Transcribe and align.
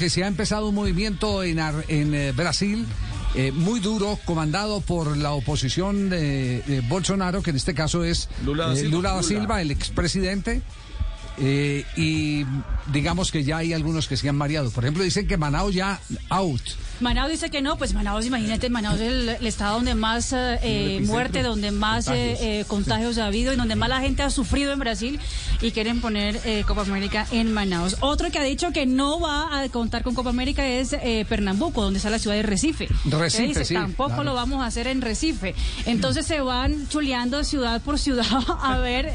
Que 0.00 0.08
se 0.10 0.24
ha 0.24 0.26
empezado 0.26 0.68
un 0.70 0.74
movimiento 0.74 1.42
en, 1.44 1.60
Ar- 1.60 1.84
en 1.88 2.14
eh, 2.14 2.32
Brasil 2.32 2.86
eh, 3.36 3.52
muy 3.52 3.78
duro, 3.80 4.18
comandado 4.24 4.80
por 4.80 5.14
la 5.16 5.32
oposición 5.32 6.08
de, 6.10 6.62
de 6.66 6.80
Bolsonaro, 6.80 7.42
que 7.42 7.50
en 7.50 7.56
este 7.56 7.74
caso 7.74 8.02
es 8.02 8.28
Lula 8.44 8.66
da 8.68 8.72
eh, 8.72 8.76
Silva. 8.76 8.90
Lula 8.96 9.12
da 9.12 9.22
Silva, 9.22 9.60
el 9.60 9.70
expresidente. 9.70 10.62
Eh, 11.40 11.84
y 11.96 12.44
digamos 12.92 13.30
que 13.30 13.44
ya 13.44 13.58
hay 13.58 13.72
algunos 13.72 14.06
que 14.08 14.16
se 14.16 14.28
han 14.28 14.36
mareado. 14.36 14.70
Por 14.70 14.84
ejemplo, 14.84 15.02
dicen 15.02 15.26
que 15.26 15.36
Manao 15.36 15.70
ya 15.70 16.00
out. 16.28 16.60
Manaus 17.00 17.30
dice 17.30 17.48
que 17.48 17.62
no, 17.62 17.78
pues 17.78 17.94
Manaus, 17.94 18.26
imagínate, 18.26 18.68
Manaus 18.68 19.00
es 19.00 19.08
el, 19.08 19.28
el 19.30 19.46
estado 19.46 19.76
donde 19.76 19.94
más 19.94 20.34
eh, 20.34 20.58
eh, 20.62 21.00
muerte, 21.06 21.42
donde 21.42 21.70
más 21.70 22.08
eh, 22.08 22.36
eh, 22.60 22.64
contagios 22.66 23.16
ha 23.16 23.26
habido 23.26 23.54
y 23.54 23.56
donde 23.56 23.74
más 23.74 23.88
la 23.88 24.00
gente 24.00 24.22
ha 24.22 24.28
sufrido 24.28 24.72
en 24.72 24.78
Brasil 24.78 25.18
y 25.62 25.70
quieren 25.70 26.02
poner 26.02 26.38
eh, 26.44 26.62
Copa 26.66 26.82
América 26.82 27.26
en 27.32 27.52
Manaus. 27.54 27.96
Otro 28.00 28.30
que 28.30 28.38
ha 28.38 28.44
dicho 28.44 28.70
que 28.72 28.84
no 28.84 29.18
va 29.18 29.60
a 29.62 29.68
contar 29.70 30.02
con 30.02 30.14
Copa 30.14 30.28
América 30.28 30.66
es 30.66 30.94
Pernambuco, 31.26 31.82
donde 31.82 31.96
está 31.98 32.10
la 32.10 32.18
ciudad 32.18 32.36
de 32.36 32.42
Recife. 32.42 32.88
Recife, 33.06 33.46
dice, 33.46 33.64
sí, 33.64 33.74
Tampoco 33.74 34.08
claro. 34.08 34.24
lo 34.24 34.34
vamos 34.34 34.62
a 34.62 34.66
hacer 34.66 34.86
en 34.86 35.00
Recife. 35.00 35.54
Entonces 35.86 36.26
se 36.26 36.40
van 36.40 36.86
chuleando 36.88 37.44
ciudad 37.44 37.80
por 37.80 37.98
ciudad 37.98 38.26
a 38.62 38.78
ver 38.78 39.10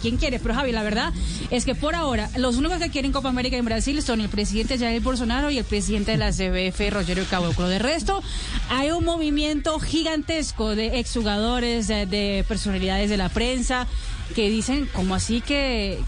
quién 0.00 0.16
quiere. 0.16 0.38
Pero 0.38 0.54
Javi, 0.54 0.72
la 0.72 0.82
verdad 0.82 1.12
es 1.58 1.64
que 1.64 1.74
por 1.74 1.94
ahora 1.94 2.30
los 2.36 2.56
únicos 2.56 2.78
que 2.78 2.88
quieren 2.88 3.12
Copa 3.12 3.28
América 3.28 3.56
en 3.56 3.64
Brasil 3.64 4.00
son 4.02 4.20
el 4.20 4.28
presidente 4.28 4.78
Jair 4.78 5.02
Bolsonaro 5.02 5.50
y 5.50 5.58
el 5.58 5.64
presidente 5.64 6.12
de 6.12 6.16
la 6.16 6.30
CBF, 6.30 6.92
Rogerio 6.92 7.24
Caboclo. 7.28 7.68
De 7.68 7.80
resto, 7.80 8.22
hay 8.70 8.92
un 8.92 9.04
movimiento 9.04 9.78
gigantesco 9.80 10.76
de 10.76 11.00
exjugadores, 11.00 11.88
de, 11.88 12.06
de 12.06 12.44
personalidades 12.46 13.10
de 13.10 13.16
la 13.16 13.28
prensa 13.28 13.86
que 14.34 14.50
dicen 14.50 14.88
como 14.92 15.14
así 15.14 15.40
que, 15.40 15.98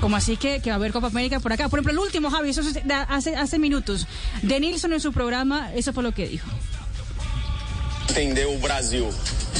como 0.00 0.16
así 0.16 0.36
que, 0.36 0.60
va 0.66 0.72
a 0.72 0.74
haber 0.76 0.92
Copa 0.92 1.06
América 1.06 1.38
por 1.38 1.52
acá. 1.52 1.68
Por 1.68 1.78
ejemplo, 1.78 1.92
el 1.92 1.98
último, 1.98 2.30
Javi, 2.30 2.50
eso 2.50 2.62
es 2.62 2.80
hace, 3.08 3.36
hace 3.36 3.58
minutos. 3.58 4.06
De 4.42 4.58
Nilsson 4.58 4.92
en 4.92 5.00
su 5.00 5.12
programa, 5.12 5.72
eso 5.74 5.92
fue 5.92 6.02
lo 6.02 6.12
que 6.12 6.26
dijo. 6.26 6.48
entender 8.08 8.46
o 8.46 8.58
Brasil. 8.58 9.04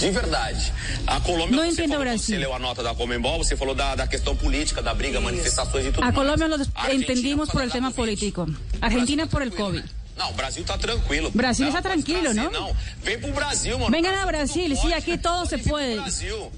De 0.03 0.11
verdade. 0.11 0.73
A 1.07 1.21
Colômbia, 1.21 1.57
Não 1.57 1.65
você 1.65 1.73
entendo 1.73 1.89
falou, 1.91 2.05
Brasil. 2.05 2.27
você 2.35 2.39
leu 2.39 2.53
a 2.53 2.59
nota 2.59 2.83
da 2.83 2.93
Comembol, 2.95 3.39
você 3.39 3.57
falou 3.57 3.75
da, 3.75 3.95
da 3.95 4.07
questão 4.07 4.35
política, 4.35 4.83
da 4.83 4.93
briga, 4.93 5.21
manifestações 5.21 5.87
e 5.87 5.93
tudo 5.93 6.03
A 6.03 6.07
mais. 6.07 6.17
Lo 6.49 6.57
A 6.75 6.83
Argentina 6.83 7.13
entendimos 7.13 7.49
por 7.51 7.63
el 7.63 7.71
tema 7.71 7.91
político. 7.93 8.47
Argentina 8.81 9.27
Brasil 9.27 9.31
por 9.31 9.43
el 9.43 9.51
tranquilo, 9.51 9.81
COVID. 9.81 9.83
né? 9.83 10.03
Não, 10.19 10.31
o 10.31 10.33
Brasil 10.35 10.65
tá 10.65 10.77
tranquilo. 10.77 11.31
Brasil 11.33 11.69
está 11.69 11.81
tranquilo, 11.81 12.35
trazer, 12.35 12.51
¿no? 12.51 12.77
Vem 13.03 13.19
pro 13.19 13.33
Brasil, 13.33 13.79
mano. 13.79 13.91
Vengan 13.91 14.15
a 14.21 14.27
Brasil 14.27 14.71
sí, 14.77 14.93
aquí 14.93 15.17
todo 15.19 15.47
se 15.47 15.59
puede. 15.59 15.97
Brasil. 15.97 16.51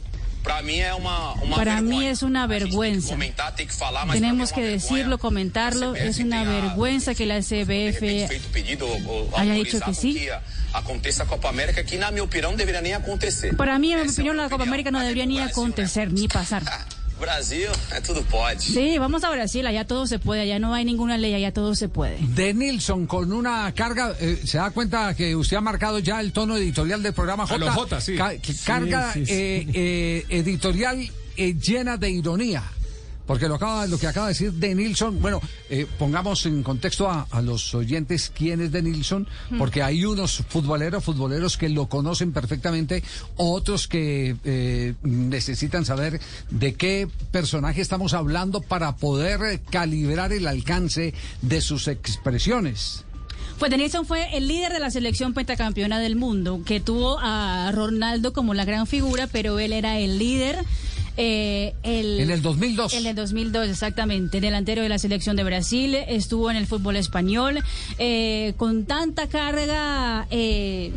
Para 0.45 1.81
mí 1.81 2.06
es 2.06 2.23
una 2.23 2.45
A 2.45 2.48
gente 2.48 2.61
tem 2.61 2.69
que 2.69 2.77
vergüenza. 2.77 3.17
tem 3.56 3.67
que 3.67 3.73
falar, 3.73 4.06
mas 4.06 4.20
Tenemos 4.20 4.53
que 4.53 4.61
decirlo, 4.61 5.19
comentarlo. 5.19 5.95
Es 5.97 6.19
una 6.19 6.45
vergüenza 6.45 7.14
que 7.14 7.25
la 7.27 7.41
CBF 7.41 8.28
haya 9.36 9.55
dicho 9.55 9.81
que 9.81 9.95
sí. 9.95 10.28
Copa 11.28 11.48
América, 11.48 11.83
que 11.83 11.97
na 11.97 12.11
minha 12.11 12.23
opinião 12.23 12.51
não 12.51 12.59
deveria 12.59 12.83
nem 12.83 12.95
acontecer. 12.95 13.56
Para 13.56 13.78
mí, 13.78 13.92
en 13.92 14.03
mi 14.03 14.09
opinión, 14.09 14.36
la 14.36 14.51
Copa. 14.51 14.64
América 14.64 14.91
no 14.91 15.01
debería 15.01 15.24
ni 15.24 15.36
Brasil, 15.36 15.52
acontecer, 15.52 16.13
ni 16.13 16.29
pasar. 16.29 16.63
Brasil, 17.20 17.69
é 17.92 18.01
tudo 18.01 18.23
pode. 18.25 18.61
Sí, 18.63 18.98
vamos 18.98 19.23
a 19.25 19.30
Brasil, 19.30 19.67
allá 19.67 19.85
todo 19.86 20.07
se 20.07 20.19
puede, 20.19 20.42
allá 20.42 20.58
no 20.58 20.75
hay 20.75 20.85
ninguna 20.85 21.17
ley, 21.17 21.35
allá 21.35 21.52
todo 21.52 21.75
se 21.75 21.89
puede. 21.89 22.19
De 22.20 22.52
Nilsson 22.52 23.07
con 23.07 23.33
una 23.33 23.73
carga, 23.73 24.14
eh, 24.20 24.41
se 24.45 24.58
da 24.58 24.70
cuenta 24.70 25.14
que 25.14 25.35
usted 25.36 25.57
ha 25.57 25.61
marcado 25.61 25.98
ya 26.01 26.20
el 26.20 26.33
tono 26.33 26.57
editorial 26.57 27.03
del 27.03 27.13
programa 27.14 27.45
J. 27.47 27.55
A 27.55 27.58
los 27.58 27.74
J, 27.74 28.01
sí. 28.01 28.17
Ca- 28.17 28.36
que 28.39 28.53
Sí, 28.53 28.64
carga 28.64 29.13
sí, 29.13 29.27
sí. 29.27 29.33
eh, 29.33 29.67
eh, 29.74 30.27
editorial 30.30 31.08
eh, 31.36 31.55
llena 31.55 31.97
de 31.97 32.11
ironía. 32.11 32.63
Porque 33.27 33.48
lo, 33.48 33.55
acaba, 33.55 33.86
lo 33.86 33.98
que 33.98 34.07
acaba 34.07 34.27
de 34.27 34.33
decir 34.33 34.52
de 34.52 34.74
Nilsson, 34.74 35.20
bueno, 35.20 35.40
eh, 35.70 35.86
pongamos 35.98 36.45
en 36.46 36.62
contexto 36.62 37.08
a, 37.08 37.27
a 37.30 37.40
los 37.40 37.74
oyentes 37.74 38.30
quién 38.35 38.61
es 38.61 38.70
de 38.70 38.83
Nilsson, 38.83 39.27
porque 39.57 39.83
hay 39.83 40.05
unos 40.05 40.42
futboleros, 40.48 41.02
futboleros 41.02 41.57
que 41.57 41.68
lo 41.68 41.89
conocen 41.89 42.33
perfectamente, 42.33 43.02
otros 43.36 43.89
que 43.89 44.36
eh, 44.45 44.95
necesitan 45.02 45.85
saber 45.85 46.20
de 46.51 46.74
qué 46.74 47.08
personaje 47.30 47.80
estamos 47.80 48.14
hablando 48.14 48.61
para 48.61 48.96
poder 48.96 49.61
calibrar 49.70 50.33
el 50.33 50.46
alcance 50.46 51.14
de 51.42 51.61
sus 51.61 51.89
expresiones. 51.89 53.05
Pues 53.58 53.70
Denilson 53.70 54.05
fue 54.05 54.36
el 54.36 54.48
líder 54.48 54.73
de 54.73 54.80
la 54.80 54.91
selección 54.91 55.33
pentacampeona 55.33 56.01
del 56.01 56.17
mundo, 56.17 56.62
que 56.67 56.80
tuvo 56.80 57.18
a 57.20 57.70
Ronaldo 57.73 58.33
como 58.33 58.52
la 58.52 58.64
gran 58.64 58.86
figura, 58.86 59.29
pero 59.29 59.58
él 59.58 59.73
era 59.73 59.98
el 59.98 60.18
líder. 60.18 60.58
Eh, 61.17 61.75
el, 61.83 62.20
En 62.20 62.30
el 62.30 62.42
2002. 62.42 62.95
En 62.95 63.07
el 63.07 63.14
2002, 63.14 63.69
exactamente. 63.69 64.41
Delantero 64.41 64.83
de 64.83 64.89
la 64.89 64.98
selección 64.98 65.36
de 65.36 65.45
Brasil, 65.45 65.95
estuvo 66.08 66.51
en 66.51 66.57
el 66.57 66.67
fútbol 66.67 66.97
español, 66.97 67.58
eh, 67.98 68.55
con 68.57 68.85
tanta 68.85 69.29
carga 69.29 70.27
eh, 70.30 70.91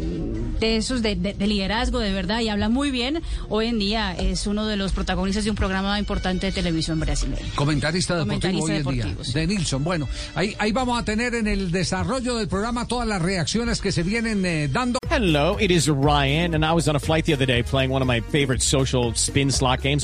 de 0.59 0.77
esos 0.77 1.01
de, 1.01 1.15
de- 1.15 1.33
de 1.33 1.47
liderazgo, 1.47 1.99
de 1.99 2.11
verdad, 2.11 2.39
y 2.41 2.49
habla 2.49 2.69
muy 2.69 2.91
bien. 2.91 3.21
Hoy 3.49 3.67
en 3.67 3.79
día 3.79 4.13
es 4.13 4.47
uno 4.47 4.65
de 4.65 4.77
los 4.77 4.91
protagonistas 4.91 5.43
de 5.43 5.49
un 5.51 5.55
programa 5.55 5.99
importante 5.99 6.47
de 6.47 6.51
televisión 6.51 6.99
brasileña. 6.99 7.41
Comentarista 7.55 8.15
deportivo 8.15 8.41
Comentarista 8.41 8.65
hoy 8.65 8.77
en 8.77 8.83
día, 8.95 9.03
deportivo, 9.05 9.23
sí. 9.23 9.33
de 9.33 9.47
Nilsson. 9.47 9.83
Bueno, 9.83 10.07
ahí, 10.35 10.55
ahí 10.59 10.71
vamos 10.71 10.99
a 10.99 11.05
tener 11.05 11.35
en 11.35 11.47
el 11.47 11.71
desarrollo 11.71 12.35
del 12.35 12.47
programa 12.47 12.87
todas 12.87 13.07
las 13.07 13.21
reacciones 13.21 13.81
que 13.81 13.91
se 13.91 14.03
vienen 14.03 14.45
eh, 14.45 14.67
dando. 14.71 14.99
Hello, 15.09 15.57
it 15.59 15.71
is 15.71 15.87
Ryan, 15.87 16.53
and 16.55 16.63
I 16.65 16.73
was 16.73 16.87
on 16.87 16.95
a 16.95 16.99
flight 16.99 17.25
the 17.25 17.33
other 17.33 17.47
day 17.47 17.63
playing 17.63 17.91
one 17.91 18.01
of 18.01 18.07
my 18.07 18.21
favorite 18.31 18.61
social 18.61 19.13
spin 19.15 19.51
slot 19.51 19.81
games 19.81 20.03